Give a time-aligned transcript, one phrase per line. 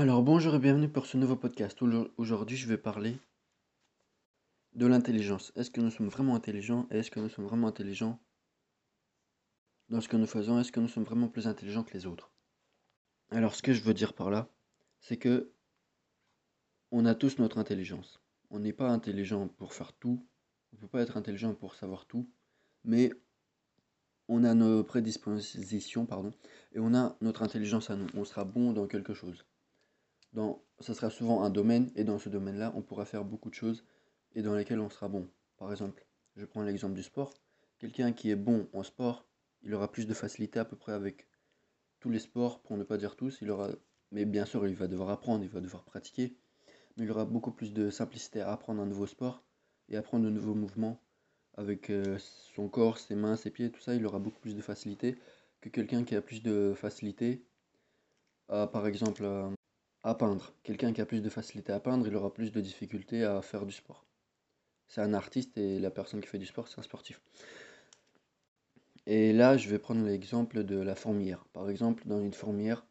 [0.00, 1.78] Alors bonjour et bienvenue pour ce nouveau podcast.
[2.16, 3.18] Aujourd'hui je vais parler
[4.72, 5.52] de l'intelligence.
[5.56, 8.18] Est-ce que nous sommes vraiment intelligents et est-ce que nous sommes vraiment intelligents
[9.90, 10.58] dans ce que nous faisons?
[10.58, 12.32] Est-ce que nous sommes vraiment plus intelligents que les autres?
[13.28, 14.48] Alors ce que je veux dire par là,
[15.00, 15.52] c'est que
[16.90, 18.22] on a tous notre intelligence.
[18.48, 20.26] On n'est pas intelligent pour faire tout,
[20.72, 22.26] on ne peut pas être intelligent pour savoir tout,
[22.84, 23.12] mais
[24.28, 26.32] on a nos prédispositions, pardon,
[26.72, 28.06] et on a notre intelligence à nous.
[28.14, 29.44] On sera bon dans quelque chose
[30.32, 33.54] dans, ça sera souvent un domaine, et dans ce domaine-là, on pourra faire beaucoup de
[33.54, 33.84] choses,
[34.34, 35.28] et dans lesquelles on sera bon.
[35.56, 37.34] Par exemple, je prends l'exemple du sport.
[37.78, 39.26] Quelqu'un qui est bon en sport,
[39.62, 41.28] il aura plus de facilité à peu près avec
[41.98, 43.38] tous les sports, pour ne pas dire tous.
[43.42, 43.70] Il aura,
[44.10, 46.36] mais bien sûr, il va devoir apprendre, il va devoir pratiquer,
[46.96, 49.42] mais il aura beaucoup plus de simplicité à apprendre un nouveau sport
[49.88, 51.00] et apprendre de nouveaux mouvements
[51.54, 52.16] avec euh,
[52.54, 53.94] son corps, ses mains, ses pieds, tout ça.
[53.94, 55.18] Il aura beaucoup plus de facilité
[55.60, 57.44] que quelqu'un qui a plus de facilité
[58.48, 59.50] à, par exemple, à
[60.02, 60.54] peindre.
[60.62, 63.66] Quelqu'un qui a plus de facilité à peindre, il aura plus de difficultés à faire
[63.66, 64.04] du sport.
[64.88, 67.20] C'est un artiste et la personne qui fait du sport, c'est un sportif.
[69.06, 71.44] Et là, je vais prendre l'exemple de la fourmière.
[71.52, 72.86] Par exemple, dans une fourmière,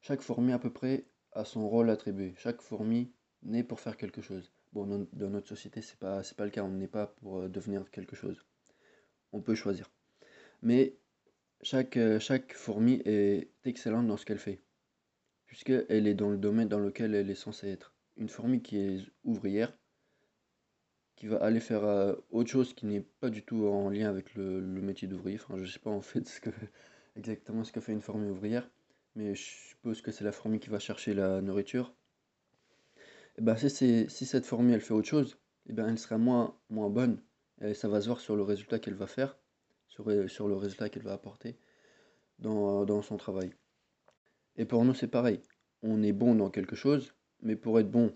[0.00, 2.34] chaque fourmi à peu près a son rôle attribué.
[2.38, 4.52] Chaque fourmi naît pour faire quelque chose.
[4.72, 6.62] Bon, dans, notre société, c'est pas, pas le cas.
[6.62, 8.44] On n'est pas pour euh, devenir quelque chose.
[9.32, 9.90] On peut choisir.
[10.62, 10.96] Mais
[11.62, 14.60] chaque, euh, chaque fourmi est excellente dans ce qu'elle fait
[15.54, 17.94] puisqu'elle est dans le domaine dans lequel elle est censée être.
[18.16, 19.72] Une fourmi qui est ouvrière,
[21.14, 24.34] qui va aller faire euh, autre chose qui n'est pas du tout en lien avec
[24.34, 25.38] le, métier d'ouvrier.
[25.38, 26.50] Je ne sais pas en fait ce que,
[27.16, 28.68] exactement ce que fait une fourmi ouvrière,
[29.14, 31.94] mais je suppose que c'est la fourmi qui va chercher la nourriture.
[33.36, 36.18] Et eh ben, si, cette fourmi elle fait autre chose, et eh ben, elle sera
[36.18, 37.22] moins, bonne,
[37.60, 39.38] et ça va se voir sur le résultat qu'elle va faire,
[39.86, 41.56] sur, le résultat qu'elle va apporter
[42.40, 43.52] dans son travail.
[44.56, 45.40] Et pour nous, c'est pareil.
[45.82, 48.14] On est bon dans quelque chose, mais pour être bon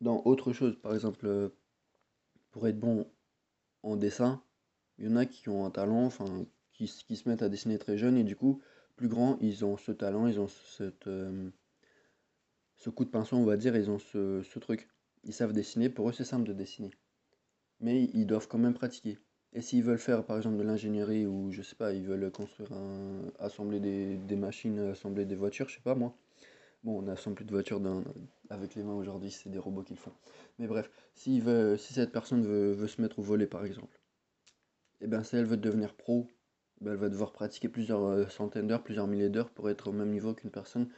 [0.00, 1.48] dans autre chose, par exemple, euh,
[2.50, 3.10] pour être bon
[3.82, 4.42] en dessin,
[4.98, 7.96] il y en a qui ont un talent, enfin, qui, se mettent à dessiner très
[7.96, 8.60] jeune, et du coup,
[8.96, 10.48] plus grand, ils ont ce talent, ils ont
[11.06, 11.50] euh,
[12.76, 14.88] ce coup de pinceau, on va dire, ils ont ce, ce truc.
[15.24, 16.90] Ils savent dessiner, pour eux, c'est simple de dessiner.
[17.80, 19.18] Mais ils doivent quand même pratiquer.
[19.54, 22.72] Et s'ils veulent faire par exemple de l'ingénierie ou je sais pas, ils veulent construire
[22.72, 23.22] un.
[23.38, 26.16] assembler des, machines, assembler des voitures, je sais pas moi.
[26.82, 27.80] Bon, on assemble plus de voitures
[28.50, 30.12] avec les mains aujourd'hui, c'est des robots qui le font.
[30.58, 34.00] Mais bref, si, veut, si cette personne veut, se mettre au volet par exemple,
[35.00, 36.28] et eh bien si elle veut devenir pro,
[36.80, 39.92] ben, elle va devoir pratiquer plusieurs euh, centaines d'heures, plusieurs milliers d'heures pour être au
[39.92, 40.88] même niveau qu'une personne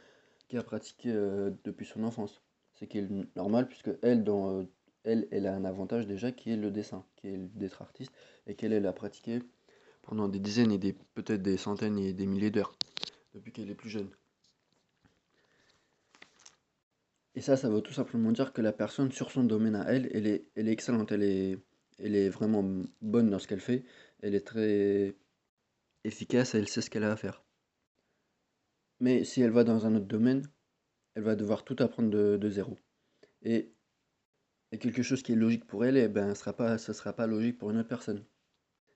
[0.47, 2.41] qui a pratiqué euh, depuis son enfance.
[2.75, 4.63] C'est qui est normal puisque elle, dans, euh,
[5.07, 8.11] elle, elle a un avantage déjà qui est le dessin, qui est d'être artiste,
[8.45, 9.39] et qu'elle, elle a pratiqué
[10.03, 12.73] pendant des dizaines et des peut-être des centaines et des milliers d'heures,
[13.33, 14.09] depuis qu'elle est plus jeune.
[17.35, 20.09] Et ça, ça veut tout simplement dire que la personne, sur son domaine à elle,
[20.13, 22.63] elle est, elle est excellente, elle est, vraiment
[23.01, 23.85] bonne dans ce qu'elle fait,
[24.21, 25.15] elle est très
[26.03, 27.43] efficace, elle sait ce qu'elle a à faire.
[28.99, 30.41] Mais si elle va dans un autre domaine,
[31.13, 32.77] elle va devoir tout apprendre de, de zéro.
[33.43, 33.71] Et
[34.71, 37.57] et quelque chose qui est logique pour elle, eh ben, sera ne sera pas logique
[37.57, 38.23] pour une autre personne.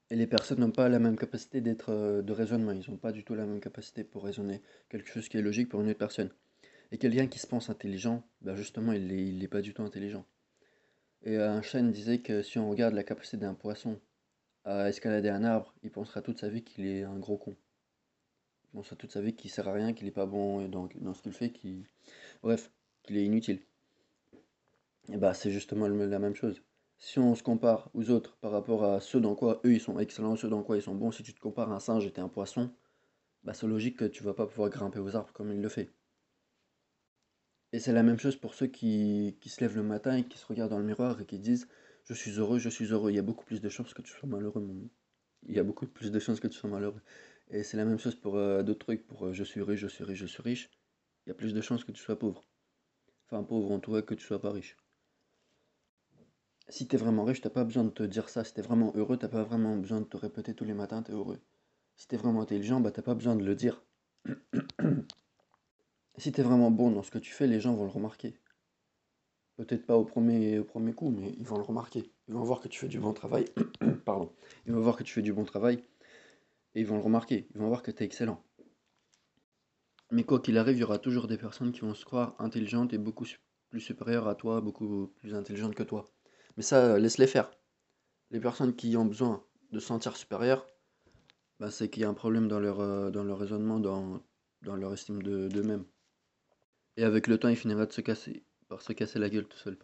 [0.09, 3.14] Et les personnes n'ont pas la même capacité d'être euh, de raisonnement, ils n'ont pas
[3.14, 6.00] du tout la même capacité pour raisonner quelque chose qui est logique pour une autre
[6.00, 6.30] personne.
[6.92, 9.84] Et quelqu'un qui se pense intelligent, ben justement, il n'est il est pas du tout
[9.84, 10.26] intelligent.
[11.24, 14.00] Et un chêne disait que si on regarde la capacité d'un poisson
[14.66, 17.56] à escalader un arbre, il pensera toute sa vie qu'il est un gros con.
[18.66, 21.14] Il pensera toute sa vie qu'il sert à rien, qu'il n'est pas bon dans, dans
[21.14, 21.86] ce qu'il fait, qu'il...
[22.44, 22.72] bref,
[23.04, 23.62] qu'il est inutile.
[25.09, 26.62] Et bah c'est justement la même chose.
[26.97, 30.00] Si on se compare aux autres par rapport à ceux dans quoi eux ils sont
[30.00, 32.19] excellents, ceux dans quoi ils sont bons, si tu te compares à un singe et
[32.19, 32.72] un poisson,
[33.44, 35.89] bah c'est logique que tu vas pas pouvoir grimper aux arbres comme il le fait.
[37.73, 40.45] Et c'est la même chose pour ceux qui, se lèvent le matin et qui se
[40.45, 41.68] regardent dans le miroir et qui disent
[42.06, 43.12] je suis heureux, je suis heureux.
[43.12, 44.68] Il y a beaucoup plus de chances que tu sois malheureux.
[45.44, 47.01] Il y a beaucoup plus de chances que tu sois malheureux.
[47.50, 49.88] Et c'est la même chose pour euh, d'autres trucs, pour euh, je suis riche, je
[49.88, 50.69] suis riche, je suis riche.
[51.25, 52.45] Il y a plus de chances que tu sois pauvre.
[53.25, 54.77] Enfin pauvre en tout cas que tu sois pas riche
[56.71, 58.44] si t'es vraiment riche, t'as pas besoin de te dire ça.
[58.45, 61.12] Si t'es vraiment heureux, t'as pas vraiment besoin de te répéter tous les matins, t'es
[61.12, 61.39] heureux.
[61.97, 63.83] Si t'es vraiment intelligent, bah t'as pas besoin de le dire.
[66.18, 68.39] si t'es vraiment bon dans ce que tu fais, les gens vont le remarquer.
[69.57, 72.13] Peut-être pas au premier, au premier coup, mais ils vont le remarquer.
[72.29, 73.45] Ils vont voir que tu fais du bon travail.
[74.06, 74.31] Pardon.
[74.65, 75.83] Ils vont voir que tu fais du bon travail.
[76.73, 77.50] Et ils vont le remarquer.
[77.53, 78.41] Ils vont voir que tu es excellent.
[80.09, 82.94] Mais quoi qu'il arrive, il y aura toujours des personnes qui vont se croire intelligentes
[82.94, 83.25] et beaucoup
[83.69, 86.12] plus supérieures à toi, beaucoup plus intelligentes que toi.
[86.57, 87.51] Mais ça, laisse-les faire.
[88.31, 90.65] Les personnes qui ont besoin de se sentir supérieures,
[91.59, 94.21] bah, c'est qu'il y a un problème dans leur, euh, dans leur raisonnement, dans,
[94.63, 95.86] dans leur estime d'eux-mêmes.
[96.98, 99.57] Et avec le temps, il finira de se casser, par se casser la gueule tout
[99.57, 99.77] seul.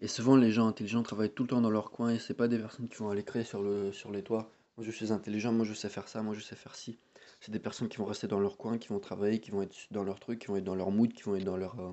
[0.00, 2.48] Et souvent, les gens intelligents travaillent tout le temps dans leur coin et c'est pas
[2.48, 4.50] des personnes qui vont aller créer sur, le, sur les toits.
[4.76, 6.98] Moi, je suis intelligent, moi, je sais faire ça, moi, je sais faire ci.
[7.40, 9.74] C'est des personnes qui vont rester dans leur coin, qui vont travailler, qui vont être
[9.90, 11.92] dans leur truc, qui vont être dans leur mood, qui vont être dans leur, euh,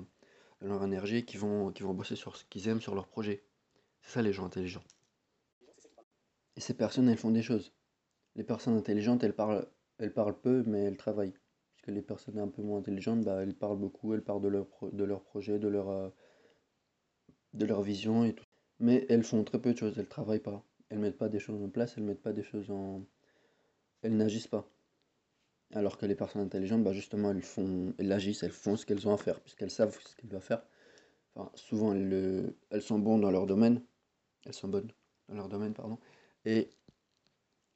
[0.60, 3.44] leur énergie, qui vont, qui vont bosser sur ce qu'ils aiment, sur leur projet.
[4.02, 4.84] C'est ça, les gens intelligents.
[6.56, 7.72] Et ces personnes, elles font des choses.
[8.36, 9.66] Les personnes intelligentes, elles parlent,
[9.98, 11.34] elles parlent peu, mais elles travaillent.
[11.74, 14.66] Puisque les personnes un peu moins intelligentes, bah, elles parlent beaucoup, elles parlent de leur,
[14.82, 16.08] de leur projet, de leur, euh,
[17.52, 18.34] de leur vision et.
[18.80, 20.64] Mais elles font très peu de choses, elles travaillent pas.
[20.88, 23.06] Elles mettent pas des choses en place, elles mettent pas des choses en.
[24.02, 24.68] Elles n'agissent pas.
[25.74, 29.06] Alors que les personnes intelligentes, bah justement, elles font, elles agissent, elles font ce qu'elles
[29.08, 30.62] ont à faire, puisqu'elles savent ce qu'elles doivent faire.
[31.34, 33.82] Enfin, souvent, elles, elles sont bonnes dans leur domaine.
[34.46, 34.90] Elles sont bonnes
[35.28, 35.98] dans leur domaine, pardon.
[36.44, 36.70] Et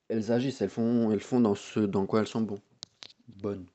[0.09, 2.61] elles agissent, elles font, elles font dans ce dans quoi elles sont bonnes.
[3.29, 3.67] Bonnes.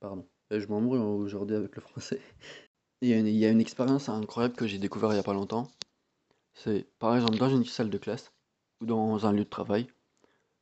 [0.00, 0.26] Pardon.
[0.50, 2.20] Et je m'embrouille aujourd'hui avec le français.
[3.02, 5.20] Il y a une, il y a une expérience incroyable que j'ai découvert il n'y
[5.20, 5.68] a pas longtemps.
[6.54, 8.32] C'est, par exemple, dans une salle de classe
[8.80, 9.86] ou dans un lieu de travail,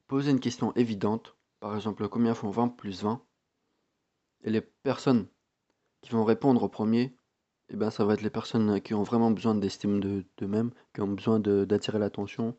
[0.09, 1.34] poser une question évidente,
[1.65, 3.25] par exemple, combien font 20 plus 20
[4.43, 5.29] Et les personnes
[6.03, 7.17] qui vont répondre au premier,
[7.71, 11.09] eh ben, ça va être les personnes qui ont vraiment besoin d'estime d'eux-mêmes, qui ont
[11.09, 12.55] besoin d'attirer l'attention,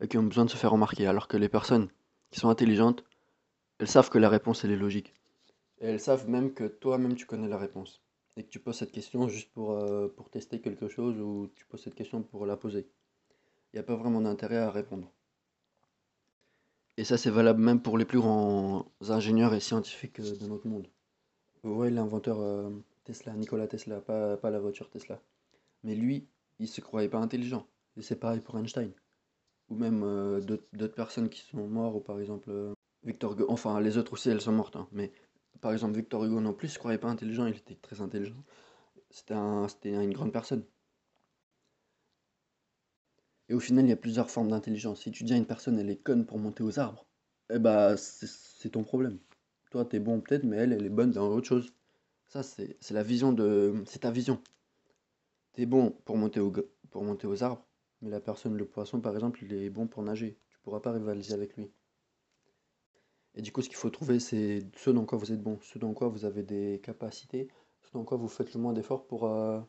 [0.00, 1.08] et qui ont besoin de se faire remarquer.
[1.08, 1.88] Alors que les personnes
[2.30, 3.02] qui sont intelligentes,
[3.80, 5.12] elles savent que la réponse, est logique.
[5.80, 8.00] Et elles savent même que toi-même, tu connais la réponse.
[8.36, 11.66] Et que tu poses cette question juste pour, euh, pour tester quelque chose ou tu
[11.66, 12.88] poses cette question pour la poser.
[13.72, 15.12] Il n'y a pas vraiment d'intérêt à répondre.
[16.96, 20.66] Et ça, c'est valable même pour les plus grands ingénieurs et scientifiques euh, de notre
[20.66, 20.88] monde.
[21.62, 22.70] Vous voyez l'inventeur euh,
[23.04, 25.20] Tesla, Nikola Tesla, pas, pas la voiture Tesla.
[25.84, 26.26] Mais lui,
[26.58, 27.66] il se croyait pas intelligent.
[27.96, 28.92] Et c'est pareil pour Einstein
[29.68, 32.50] ou même euh, d'autres personnes qui sont mortes, ou par exemple
[33.02, 35.12] Victor Hugo, enfin les autres aussi elles sont mortes, hein, mais
[35.60, 38.42] par exemple Victor Hugo non plus, je croyais pas intelligent, il était très intelligent.
[39.10, 40.64] C'était un, une grande personne.
[43.48, 45.02] Et au final, il y a plusieurs formes d'intelligence.
[45.02, 47.06] Si tu dis à une personne, elle est conne pour monter aux arbres,
[47.50, 49.18] eh bah, c'est ton problème.
[49.70, 51.72] Toi, t'es bon peut-être, mais elle, elle est bonne dans autre chose.
[52.26, 53.82] Ça, c'est la vision de...
[53.86, 54.42] C'est ta vision.
[55.52, 56.52] T'es bon pour monter, au,
[56.90, 57.66] pour monter aux arbres,
[58.02, 60.38] mais la personne, le poisson par exemple, il est bon pour nager.
[60.50, 61.70] Tu pourras pas rivaliser avec lui.
[63.34, 65.78] Et du coup, ce qu'il faut trouver, c'est ce dans quoi vous êtes bon, ce
[65.78, 67.48] dans quoi vous avez des capacités,
[67.82, 69.60] ce dans quoi vous faites le moins d'efforts pour, euh,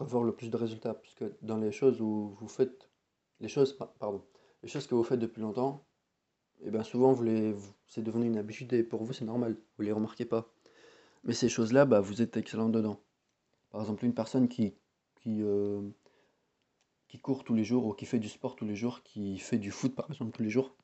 [0.00, 0.94] avoir le plus de résultats.
[0.94, 2.90] Parce que dans les choses où vous faites
[3.40, 4.24] les choses, pardon,
[4.62, 5.86] les choses que vous faites depuis longtemps,
[6.60, 7.54] et eh bien souvent vous les,
[7.86, 10.50] c'est devenu une habitude et pour vous c'est normal, vous les remarquez pas.
[11.24, 13.00] Mais ces choses-là, bah, vous êtes excellent dedans.
[13.70, 14.74] Par exemple, une personne qui,
[15.16, 15.82] qui, euh,
[17.08, 19.58] qui court tous les jours ou qui fait du sport tous les jours, qui fait
[19.58, 20.76] du foot par exemple tous les jours,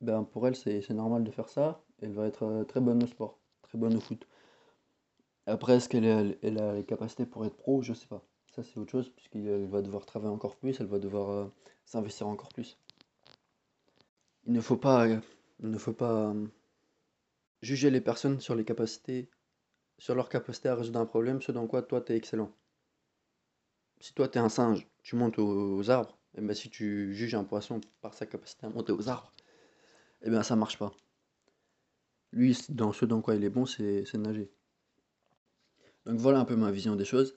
[0.00, 1.82] ben pour elle c'est normal de faire ça.
[2.02, 4.26] Elle va être euh, très bonne au sport, très bonne au foot.
[5.46, 7.80] Après, est-ce qu'elle a les capacités pour être pro?
[7.82, 8.27] Je sais pas.
[8.58, 11.46] Ça c'est autre chose puisqu'elle va devoir travailler encore plus, elle va devoir euh,
[11.84, 12.76] s'investir encore plus.
[14.46, 16.46] Il ne faut pas, il ne faut pas euh,
[17.62, 19.30] juger les personnes sur les capacités,
[19.98, 22.52] sur leur capacité à résoudre un problème, ce dans quoi toi tu es excellent
[24.00, 27.36] si toi tu es un singe, tu montes aux, arbres, et ben si tu juges
[27.36, 29.32] un poisson par sa capacité à monter aux arbres,
[30.22, 30.92] et bien ça marche pas.
[32.32, 34.50] Lui, dans ce dans quoi il est bon, c'est nager.
[36.06, 37.36] Donc voilà un peu ma vision des choses.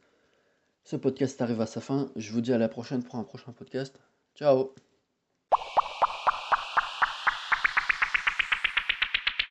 [0.84, 2.12] Ce podcast arrive à sa fin.
[2.16, 4.00] Je vous dis à la prochaine pour un prochain podcast.
[4.36, 4.74] Ciao